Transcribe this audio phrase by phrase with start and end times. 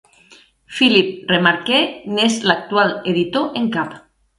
[0.77, 1.83] Philippe Remarque
[2.17, 3.99] n'és l'actual editor en cap.